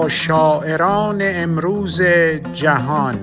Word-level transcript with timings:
با 0.00 0.08
شاعران 0.08 1.18
امروز 1.22 2.02
جهان. 2.52 3.16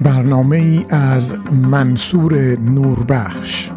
برنامه 0.00 0.56
ای 0.56 0.86
از 0.88 1.34
منصور 1.52 2.34
نوربخش. 2.58 3.70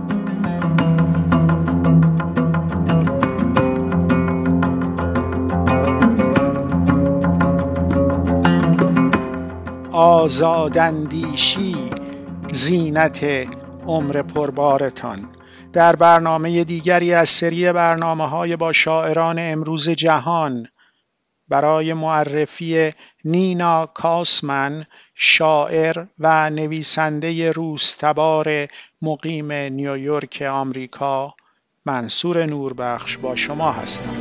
آزاداندیشی 9.92 11.76
زینت 12.52 13.26
عمر 13.88 14.22
پربارتان. 14.22 15.20
در 15.74 15.96
برنامه 15.96 16.64
دیگری 16.64 17.14
از 17.14 17.30
سری 17.30 17.74
برنامه 17.74 18.28
های 18.28 18.56
با 18.56 18.74
شاعران 18.74 19.36
امروز 19.40 19.90
جهان 19.90 20.68
برای 21.52 21.94
معرفی 21.94 22.92
نینا 23.26 23.86
کاسمن 23.86 24.86
شاعر 25.16 26.06
و 26.20 26.50
نویسنده 26.50 27.52
روستبار 27.52 28.68
مقیم 29.02 29.52
نیویورک 29.52 30.42
آمریکا. 30.42 31.34
منصور 31.86 32.46
نوربخش 32.46 33.18
با 33.18 33.36
شما 33.36 33.72
هستم. 33.72 34.16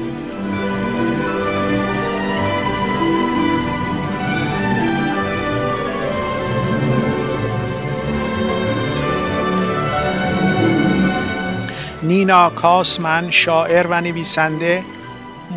نینا 12.02 12.50
کاسمن 12.50 13.30
شاعر 13.30 13.86
و 13.86 14.00
نویسنده 14.00 14.84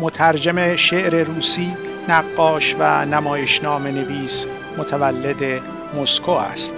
مترجم 0.00 0.76
شعر 0.76 1.22
روسی 1.22 1.76
نقاش 2.08 2.76
و 2.78 3.04
نمایشنامه 3.04 3.90
نویس 3.90 4.46
متولد 4.78 5.62
مسکو 5.96 6.30
است. 6.30 6.74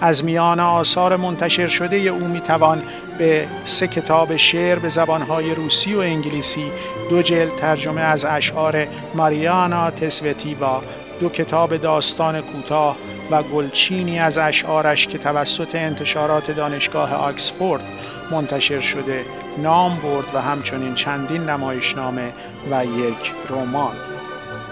از 0.00 0.24
میان 0.24 0.60
آثار 0.60 1.16
منتشر 1.16 1.68
شده 1.68 1.96
او 1.96 2.28
می‌توان 2.28 2.82
به 3.18 3.46
سه 3.64 3.88
کتاب 3.88 4.36
شعر 4.36 4.78
به 4.78 4.88
زبانهای 4.88 5.54
روسی 5.54 5.94
و 5.94 5.98
انگلیسی 5.98 6.72
دو 7.10 7.22
جلد 7.22 7.56
ترجمه 7.56 8.00
از 8.00 8.24
اشعار 8.24 8.86
ماریانا 9.14 9.90
تسوتیوا 9.90 10.82
دو 11.20 11.28
کتاب 11.28 11.76
داستان 11.76 12.40
کوتاه 12.40 12.96
و 13.30 13.42
گلچینی 13.42 14.18
از 14.18 14.38
اشعارش 14.38 15.06
که 15.06 15.18
توسط 15.18 15.74
انتشارات 15.74 16.50
دانشگاه 16.50 17.14
آکسفورد 17.14 17.82
منتشر 18.30 18.80
شده 18.80 19.24
نام 19.58 19.96
برد 19.96 20.34
و 20.34 20.40
همچنین 20.40 20.94
چندین 20.94 21.42
نمایشنامه 21.42 22.32
و 22.70 22.84
یک 22.84 23.32
رمان. 23.50 23.96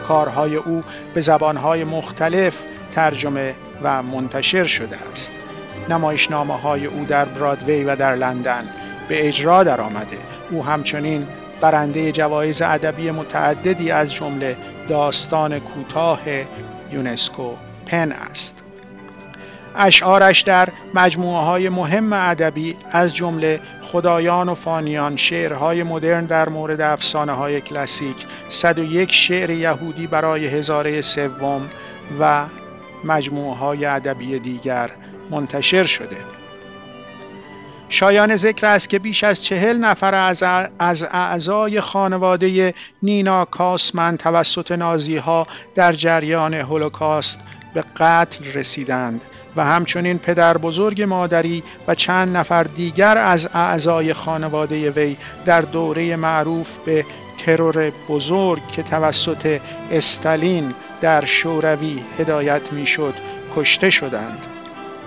کارهای 0.09 0.57
او 0.57 0.83
به 1.15 1.21
زبانهای 1.21 1.85
مختلف 1.85 2.65
ترجمه 2.91 3.55
و 3.83 4.03
منتشر 4.03 4.67
شده 4.67 4.97
است. 5.13 5.33
نمایشنامه 5.89 6.55
های 6.55 6.87
او 6.87 7.05
در 7.05 7.25
برادوی 7.25 7.85
و 7.85 7.97
در 7.97 8.15
لندن 8.15 8.69
به 9.09 9.29
اجرا 9.29 9.65
در 9.65 9.81
آمده 9.81 10.19
او 10.51 10.65
همچنین 10.65 11.27
برنده 11.61 12.13
جوایز 12.13 12.63
ادبی 12.63 13.11
متعددی 13.11 13.91
از 13.91 14.15
جمله 14.15 14.57
داستان 14.89 15.59
کوتاه 15.59 16.21
یونسکو 16.93 17.55
پن 17.87 18.13
است. 18.13 18.63
اشعارش 19.77 20.41
در 20.41 20.69
مجموعه 20.95 21.45
های 21.45 21.69
مهم 21.69 22.13
ادبی 22.13 22.77
از 22.91 23.15
جمله 23.15 23.61
خدایان 23.83 24.49
و 24.49 24.55
فانیان 24.55 25.17
شعرهای 25.17 25.83
مدرن 25.83 26.25
در 26.25 26.49
مورد 26.49 26.81
افسانه 26.81 27.33
های 27.33 27.61
کلاسیک 27.61 28.27
101 28.49 29.13
شعر 29.13 29.51
یهودی 29.51 30.07
برای 30.07 30.47
هزاره 30.47 31.01
سوم 31.01 31.69
و 32.21 32.45
مجموعه 33.05 33.57
های 33.57 33.85
ادبی 33.85 34.39
دیگر 34.39 34.91
منتشر 35.31 35.85
شده. 35.85 36.38
شایان 37.89 38.37
ذکر 38.37 38.67
است 38.67 38.89
که 38.89 38.99
بیش 38.99 39.25
از 39.25 39.45
چهل 39.45 39.77
نفر 39.77 40.15
از, 40.79 41.03
اعضای 41.11 41.81
خانواده 41.81 42.75
نینا 43.03 43.45
کاسمن 43.45 44.17
توسط 44.17 44.73
نازی 44.73 45.17
ها 45.17 45.47
در 45.75 45.93
جریان 45.93 46.55
هولوکاست 46.55 47.41
به 47.75 47.85
قتل 47.97 48.45
رسیدند 48.55 49.25
و 49.57 49.65
همچنین 49.65 50.19
پدر 50.19 50.59
بزرگ 50.59 51.03
مادری 51.03 51.63
و 51.89 51.95
چند 51.95 52.37
نفر 52.37 52.63
دیگر 52.63 53.19
از 53.19 53.49
اعضای 53.55 54.13
خانواده 54.13 54.91
وی 54.91 55.17
در 55.45 55.61
دوره 55.61 56.17
معروف 56.17 56.77
به 56.85 57.05
ترور 57.39 57.93
بزرگ 58.09 58.69
که 58.69 58.83
توسط 58.83 59.61
استالین 59.91 60.75
در 61.01 61.25
شوروی 61.25 62.05
هدایت 62.19 62.73
می‌شد 62.73 63.15
کشته 63.57 63.91
شدند. 63.91 64.58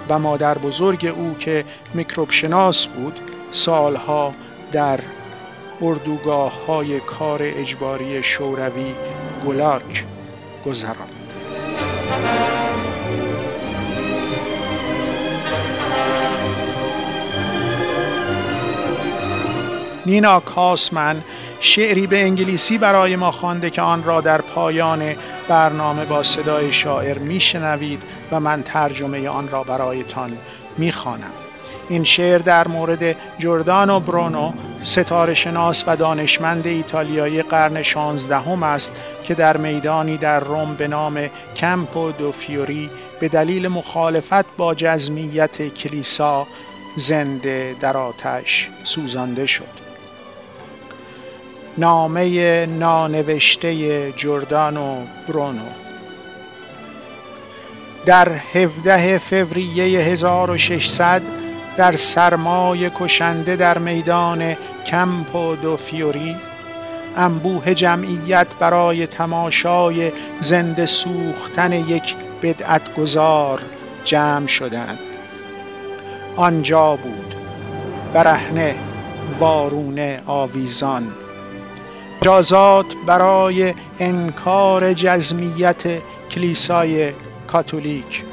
و 0.09 0.19
مادر 0.19 0.57
بزرگ 0.57 1.13
او 1.15 1.35
که 1.39 1.65
میکروب 1.93 2.31
شناس 2.31 2.87
بود 2.87 3.19
سالها 3.51 4.33
در 4.71 4.99
اردوگاه 5.81 6.65
های 6.65 6.99
کار 6.99 7.39
اجباری 7.43 8.23
شوروی 8.23 8.93
گلاک 9.45 10.05
گذراند. 10.65 11.33
نینا 20.05 20.39
کاسمن 20.39 21.21
شعری 21.63 22.07
به 22.07 22.23
انگلیسی 22.23 22.77
برای 22.77 23.15
ما 23.15 23.31
خوانده 23.31 23.69
که 23.69 23.81
آن 23.81 24.03
را 24.03 24.21
در 24.21 24.41
پایان 24.41 25.15
برنامه 25.47 26.05
با 26.05 26.23
صدای 26.23 26.71
شاعر 26.71 27.17
میشنوید 27.17 28.03
و 28.31 28.39
من 28.39 28.63
ترجمه 28.63 29.29
آن 29.29 29.49
را 29.49 29.63
برایتان 29.63 30.31
می‌خوانم. 30.77 31.31
این 31.89 32.03
شعر 32.03 32.37
در 32.37 32.67
مورد 32.67 33.15
جوردانو 33.39 33.99
برونو 33.99 34.53
ستاره 34.83 35.33
شناس 35.33 35.83
و 35.87 35.95
دانشمند 35.95 36.67
ایتالیایی 36.67 37.41
قرن 37.41 37.83
شانزدهم 37.83 38.63
است 38.63 39.01
که 39.23 39.33
در 39.33 39.57
میدانی 39.57 40.17
در 40.17 40.39
روم 40.39 40.75
به 40.75 40.87
نام 40.87 41.29
کمپو 41.55 42.11
دو 42.11 42.31
فیوری 42.31 42.89
به 43.19 43.27
دلیل 43.27 43.67
مخالفت 43.67 44.57
با 44.57 44.75
جزمیت 44.75 45.67
کلیسا 45.67 46.47
زنده 46.97 47.75
در 47.81 47.97
آتش 47.97 48.69
سوزانده 48.83 49.45
شد. 49.45 49.90
نامه 51.77 52.65
نانوشته 52.65 54.11
جردانو 54.11 54.95
برونو. 55.27 55.69
در 58.05 58.29
17 58.53 59.17
فوریه 59.17 59.99
1600 59.99 61.21
در 61.77 61.95
سرمای 61.95 62.91
کشنده 62.99 63.55
در 63.55 63.77
میدان 63.77 64.55
کمپو 64.85 65.55
دو 65.55 65.77
فیوری 65.77 66.35
انبوه 67.17 67.73
جمعیت 67.73 68.47
برای 68.59 69.07
تماشای 69.07 70.11
زنده 70.39 70.85
سوختن 70.85 71.73
یک 71.73 72.15
بدعت 72.43 72.95
گذار 72.95 73.61
جمع 74.05 74.47
شدند. 74.47 74.99
آنجا 76.35 76.95
بود 76.95 77.35
برهنه 78.13 78.75
وارونه 79.39 80.21
آویزان. 80.27 81.07
مجازات 82.21 82.85
برای 83.05 83.73
انکار 83.99 84.93
جزمیت 84.93 85.83
کلیسای 86.31 87.13
کاتولیک 87.47 88.23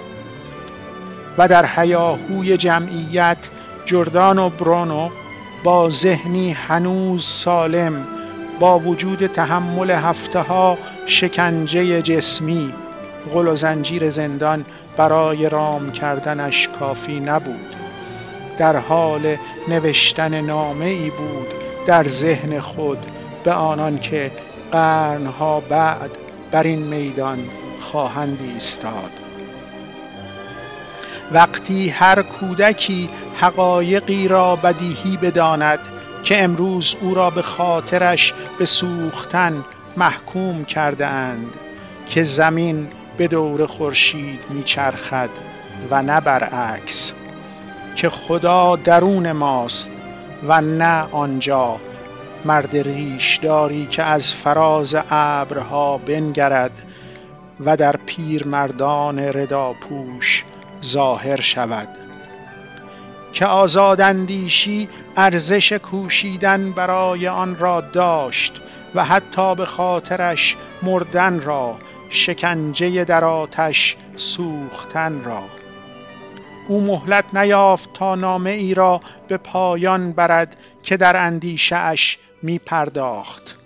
و 1.38 1.48
در 1.48 1.66
حیاهوی 1.66 2.56
جمعیت 2.56 3.38
جردان 3.86 4.38
و 4.38 4.48
برونو 4.48 5.10
با 5.64 5.90
ذهنی 5.90 6.52
هنوز 6.52 7.24
سالم 7.24 8.06
با 8.60 8.78
وجود 8.78 9.26
تحمل 9.26 9.90
هفته 9.90 10.40
ها 10.40 10.78
شکنجه 11.06 12.02
جسمی 12.02 12.72
غل 13.34 13.48
و 13.48 13.56
زنجیر 13.56 14.10
زندان 14.10 14.64
برای 14.96 15.48
رام 15.48 15.92
کردنش 15.92 16.68
کافی 16.80 17.20
نبود. 17.20 17.74
در 18.58 18.76
حال 18.76 19.36
نوشتن 19.68 20.40
نامه 20.40 20.86
ای 20.86 21.10
بود 21.10 21.48
در 21.86 22.04
ذهن 22.04 22.60
خود 22.60 22.98
به 23.44 23.52
آنان 23.52 23.98
که 23.98 24.30
قرنها 24.72 25.60
بعد 25.60 26.10
بر 26.50 26.62
این 26.62 26.78
میدان 26.78 27.38
خواهند 27.80 28.40
ایستاد. 28.54 29.10
وقتی 31.32 31.88
هر 31.88 32.22
کودکی 32.22 33.10
حقایقی 33.40 34.28
را 34.28 34.56
بدیهی 34.56 35.16
بداند 35.16 35.78
که 36.22 36.44
امروز 36.44 36.96
او 37.00 37.14
را 37.14 37.30
به 37.30 37.42
خاطرش 37.42 38.34
به 38.58 38.64
سوختن 38.64 39.64
محکوم 39.96 40.64
کرده 40.64 41.06
اند 41.06 41.56
که 42.06 42.22
زمین 42.22 42.88
به 43.16 43.28
دور 43.28 43.66
خورشید 43.66 44.40
میچرخد 44.50 45.30
و 45.90 46.02
نه 46.02 46.20
برعکس 46.20 47.12
که 47.96 48.08
خدا 48.08 48.76
درون 48.76 49.32
ماست 49.32 49.92
و 50.48 50.60
نه 50.60 51.06
آنجا 51.12 51.76
مرد 52.44 52.76
ریشداری 52.76 53.86
که 53.86 54.02
از 54.02 54.34
فراز 54.34 54.96
ابرها 55.10 55.98
بنگرد 55.98 56.82
و 57.60 57.76
در 57.76 57.96
پیرمردان 58.06 59.18
رداپوش 59.18 60.44
ظاهر 60.84 61.40
شود. 61.40 61.88
که 63.32 63.46
آزاداندیشی 63.46 64.88
ارزش 65.16 65.72
کوشیدن 65.72 66.72
برای 66.72 67.28
آن 67.28 67.56
را 67.56 67.80
داشت 67.80 68.60
و 68.94 69.04
حتی 69.04 69.54
به 69.54 69.66
خاطرش 69.66 70.56
مردن 70.82 71.40
را 71.40 71.76
شکنجه 72.10 73.04
در 73.04 73.24
آتش 73.24 73.96
سوختن 74.16 75.24
را. 75.24 75.42
او 76.68 76.80
مهلت 76.80 77.24
نیافت 77.34 77.92
تا 77.92 78.14
نامه 78.14 78.50
ای 78.50 78.74
را 78.74 79.00
به 79.28 79.36
پایان 79.36 80.12
برد 80.12 80.56
که 80.82 80.96
در 80.96 81.16
اندیشه 81.16 81.76
اش 81.76 82.18
می 82.42 82.58
پرداخت 82.58 83.56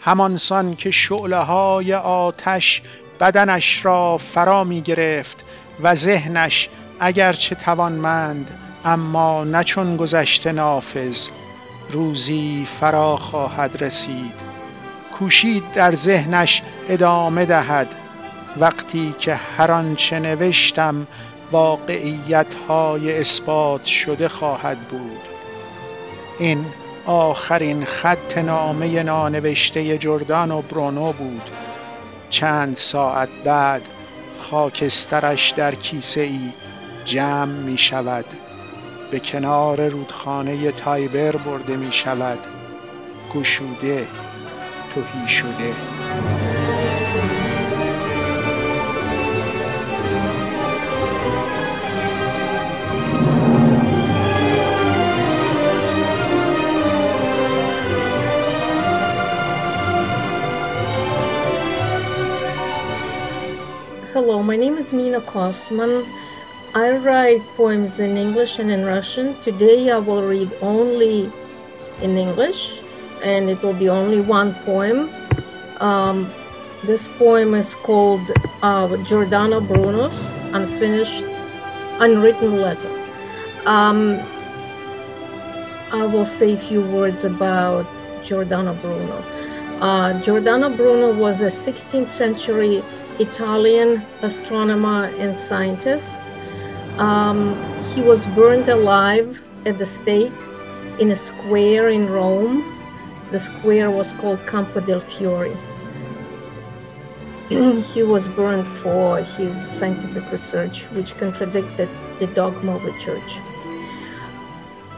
همانسان 0.00 0.76
که 0.76 0.90
شعله 0.90 1.36
های 1.36 1.94
آتش 1.94 2.82
بدنش 3.20 3.84
را 3.84 4.16
فرا 4.16 4.64
می 4.64 4.80
گرفت 4.80 5.44
و 5.80 5.94
ذهنش 5.94 6.68
اگرچه 7.00 7.54
توانمند 7.54 8.50
اما 8.84 9.44
نچون 9.44 9.96
گذشته 9.96 10.52
نافذ 10.52 11.28
روزی 11.90 12.66
فرا 12.80 13.16
خواهد 13.16 13.82
رسید. 13.82 14.34
کوشید 15.18 15.72
در 15.72 15.94
ذهنش 15.94 16.62
ادامه 16.88 17.44
دهد. 17.44 17.94
وقتی 18.56 19.14
که 19.18 19.34
هر 19.34 19.72
آنچه 19.72 20.18
نوشتم 20.18 21.06
واقعیت 21.52 22.54
های 22.68 23.20
اثبات 23.20 23.84
شده 23.84 24.28
خواهد 24.28 24.78
بود. 24.78 25.20
این 26.38 26.66
آخرین 27.08 27.84
خط 27.84 28.38
نامه 28.38 29.02
نانوشته 29.02 29.98
جردان 29.98 30.50
و 30.50 30.62
برونو 30.62 31.12
بود. 31.12 31.50
چند 32.30 32.76
ساعت 32.76 33.28
بعد 33.44 33.82
خاکسترش 34.50 35.50
در 35.50 35.74
کیسه 35.74 36.20
ای 36.20 36.52
جمع 37.04 37.52
می 37.52 37.78
شود 37.78 38.24
به 39.10 39.20
کنار 39.20 39.88
رودخانه 39.88 40.72
تایبر 40.72 41.36
برده 41.36 41.76
می 41.76 41.92
شود 41.92 42.38
گشوده 43.34 44.06
توهی 44.94 45.28
شده. 45.28 45.74
Hello, 64.18 64.42
my 64.42 64.56
name 64.56 64.78
is 64.78 64.92
Nina 64.92 65.20
Kosman. 65.20 66.04
I 66.74 66.96
write 66.96 67.40
poems 67.56 68.00
in 68.00 68.16
English 68.16 68.58
and 68.58 68.68
in 68.68 68.84
Russian. 68.84 69.40
Today 69.40 69.92
I 69.92 69.98
will 69.98 70.24
read 70.24 70.52
only 70.60 71.30
in 72.02 72.18
English, 72.18 72.80
and 73.22 73.48
it 73.48 73.62
will 73.62 73.78
be 73.78 73.88
only 73.88 74.20
one 74.20 74.54
poem. 74.66 75.08
Um, 75.78 76.28
this 76.82 77.06
poem 77.06 77.54
is 77.54 77.76
called 77.76 78.26
uh, 78.60 78.96
Giordano 79.04 79.60
Bruno's 79.60 80.18
Unfinished, 80.52 81.24
Unwritten 82.00 82.60
Letter. 82.60 82.90
Um, 83.66 84.18
I 85.92 86.04
will 86.06 86.26
say 86.26 86.54
a 86.54 86.58
few 86.58 86.82
words 86.82 87.24
about 87.24 87.86
Giordano 88.24 88.74
Bruno. 88.82 89.24
Uh, 89.80 90.20
Giordano 90.22 90.76
Bruno 90.76 91.16
was 91.16 91.40
a 91.40 91.52
16th 91.52 92.08
century 92.08 92.82
Italian 93.18 94.02
astronomer 94.22 95.10
and 95.18 95.38
scientist. 95.38 96.16
Um, 96.98 97.54
he 97.94 98.00
was 98.02 98.24
burned 98.34 98.68
alive 98.68 99.42
at 99.66 99.78
the 99.78 99.86
stake 99.86 100.40
in 100.98 101.10
a 101.10 101.16
square 101.16 101.88
in 101.88 102.10
Rome. 102.10 102.64
The 103.30 103.40
square 103.40 103.90
was 103.90 104.12
called 104.14 104.44
Campo 104.46 104.80
del 104.80 105.00
Fiore. 105.00 105.56
he 107.48 108.02
was 108.02 108.28
burned 108.28 108.66
for 108.66 109.18
his 109.22 109.56
scientific 109.60 110.30
research, 110.30 110.84
which 110.92 111.16
contradicted 111.16 111.88
the 112.18 112.26
dogma 112.28 112.76
of 112.76 112.82
the 112.82 112.92
church. 112.98 113.38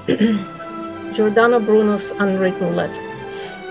Giordano 1.14 1.60
Bruno's 1.60 2.10
unwritten 2.12 2.74
letter. 2.76 3.09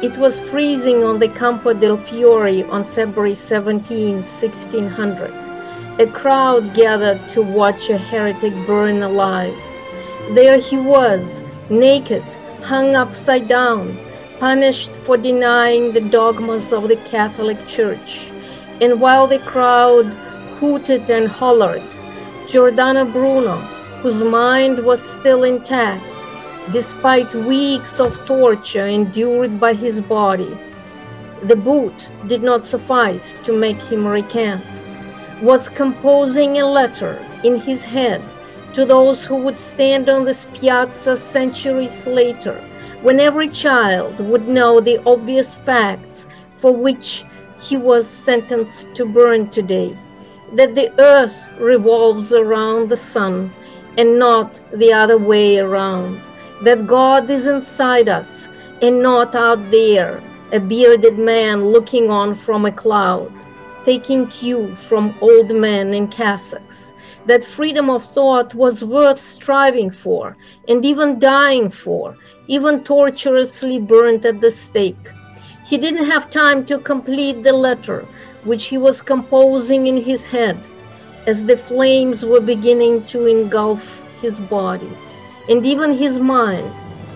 It 0.01 0.18
was 0.18 0.42
freezing 0.42 1.04
on 1.04 1.19
the 1.19 1.28
Campo 1.28 1.74
del 1.74 1.98
Fiore 1.98 2.63
on 2.63 2.84
February 2.84 3.36
17, 3.36 4.16
1600 4.18 5.50
a 6.00 6.07
crowd 6.07 6.74
gathered 6.74 7.19
to 7.31 7.42
watch 7.42 7.90
a 7.90 7.98
heretic 7.98 8.54
burn 8.66 9.01
alive. 9.01 9.54
There 10.31 10.57
he 10.57 10.78
was, 10.78 11.42
naked, 11.69 12.24
hung 12.63 12.96
upside 12.96 13.50
down, 13.50 13.98
punished 14.40 14.96
for 14.96 15.18
denying 15.18 15.92
the 15.92 16.00
dogmas 16.00 16.72
of 16.72 16.88
the 16.88 16.95
Catholic 17.12 17.68
Church. 17.68 18.31
And 18.80 19.02
while 19.02 19.28
the 19.28 19.40
crowd 19.40 20.06
hooted 20.62 21.10
and 21.10 21.28
hollered, 21.28 21.84
Giordano 22.48 23.04
Bruno, 23.04 23.57
whose 24.02 24.24
mind 24.24 24.86
was 24.86 25.02
still 25.02 25.44
intact, 25.44 26.06
despite 26.71 27.33
weeks 27.33 28.00
of 28.00 28.24
torture 28.25 28.88
endured 28.88 29.60
by 29.60 29.74
his 29.74 30.01
body, 30.01 30.57
the 31.44 31.56
boot 31.56 32.10
did 32.27 32.44
not 32.44 32.63
suffice 32.63 33.38
to 33.44 33.57
make 33.57 33.81
him 33.81 34.06
recant 34.06 34.63
was 35.42 35.69
composing 35.69 36.60
a 36.60 36.66
letter 36.66 37.24
in 37.44 37.56
his 37.56 37.83
head 37.86 38.21
to 38.74 38.86
those 38.86 39.25
who 39.25 39.36
would 39.36 39.57
stand 39.57 40.10
on 40.10 40.25
this 40.25 40.45
piazza 40.54 41.16
centuries 41.16 42.06
later, 42.06 42.56
when 43.01 43.19
every 43.19 43.48
child 43.48 44.19
would 44.19 44.48
know 44.48 44.80
the 44.80 45.01
obvious 45.06 45.56
facts 45.56 46.27
for 46.54 46.75
which 46.75 47.24
he 47.62 47.77
was 47.77 48.07
sentenced 48.07 48.94
to 48.95 49.06
burn 49.06 49.50
today 49.50 49.98
that 50.54 50.75
the 50.75 50.92
earth 51.00 51.50
revolves 51.60 52.33
around 52.33 52.89
the 52.89 52.98
sun 52.98 53.54
and 53.98 54.18
not 54.18 54.62
the 54.74 54.92
other 54.92 55.18
way 55.18 55.60
around, 55.60 56.19
that 56.63 56.87
God 56.87 57.30
is 57.30 57.47
inside 57.47 58.09
us 58.09 58.47
and 58.81 59.01
not 59.01 59.35
out 59.35 59.59
there, 59.71 60.21
a 60.51 60.59
bearded 60.59 61.18
man 61.18 61.66
looking 61.66 62.09
on 62.09 62.33
from 62.33 62.66
a 62.66 62.71
cloud 62.71 63.31
taking 63.85 64.28
cue 64.28 64.75
from 64.75 65.16
old 65.21 65.49
men 65.56 65.94
in 65.94 66.07
cassocks, 66.07 66.94
that 67.25 67.44
freedom 67.44 67.89
of 67.89 68.04
thought 68.04 68.54
was 68.54 68.83
worth 68.83 69.18
striving 69.18 69.89
for 69.89 70.37
and 70.68 70.85
even 70.85 71.18
dying 71.18 71.69
for, 71.69 72.16
even 72.47 72.83
torturously 72.83 73.80
burnt 73.80 74.25
at 74.25 74.42
the 74.42 74.51
stake. 74.51 75.09
He 75.66 75.78
didn't 75.78 76.06
have 76.06 76.30
time 76.30 76.66
to 76.66 76.78
complete 76.80 77.44
the 77.44 77.54
letter, 77.54 78.06
which 78.44 78.66
he 78.66 78.78
was 78.78 79.01
composing 79.01 79.87
in 79.87 79.97
his 79.97 80.25
head 80.25 80.59
as 81.28 81.45
the 81.45 81.57
flames 81.57 82.25
were 82.25 82.42
beginning 82.42 83.04
to 83.06 83.25
engulf 83.25 84.04
his 84.21 84.39
body. 84.39 84.92
And 85.50 85.66
even 85.66 85.94
his 85.94 86.20
mind, 86.20 86.72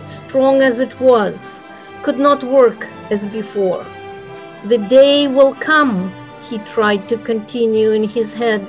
strong 0.08 0.62
as 0.62 0.80
it 0.80 1.00
was, 1.00 1.60
could 2.02 2.18
not 2.18 2.44
work 2.44 2.90
as 3.12 3.26
before. 3.26 3.86
The 4.66 4.80
day 4.80 5.28
will 5.28 5.54
come 5.56 6.12
he 6.50 6.58
tried 6.60 7.08
to 7.10 7.18
continue 7.18 7.92
in 7.92 8.04
his 8.04 8.34
head, 8.34 8.62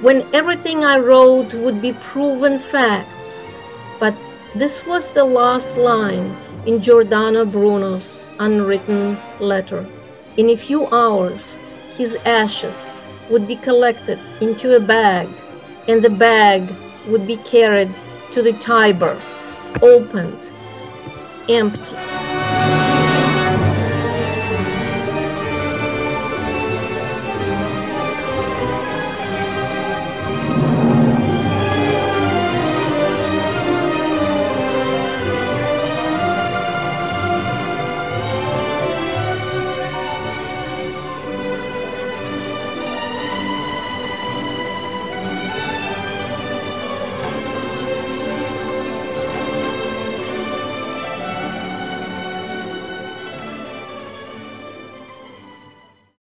when 0.00 0.26
everything 0.32 0.84
I 0.84 0.98
wrote 0.98 1.54
would 1.54 1.82
be 1.82 1.92
proven 1.92 2.58
facts. 2.58 3.44
But 3.98 4.14
this 4.54 4.86
was 4.86 5.10
the 5.10 5.24
last 5.24 5.76
line 5.76 6.34
in 6.66 6.80
Giordano 6.80 7.44
Bruno's 7.44 8.26
unwritten 8.38 9.18
letter. 9.38 9.86
In 10.36 10.50
a 10.50 10.56
few 10.56 10.86
hours, 10.88 11.58
his 11.96 12.16
ashes 12.24 12.92
would 13.28 13.46
be 13.46 13.56
collected 13.56 14.18
into 14.40 14.76
a 14.76 14.80
bag, 14.80 15.28
and 15.88 16.02
the 16.02 16.10
bag 16.10 16.62
would 17.06 17.26
be 17.26 17.36
carried 17.36 17.90
to 18.32 18.42
the 18.42 18.52
Tiber, 18.54 19.20
opened, 19.82 20.52
empty. 21.48 22.09